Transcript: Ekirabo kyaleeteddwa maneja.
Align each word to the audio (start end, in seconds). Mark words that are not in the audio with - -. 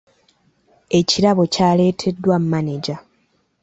Ekirabo 0.99 1.43
kyaleeteddwa 1.53 2.35
maneja. 2.51 2.95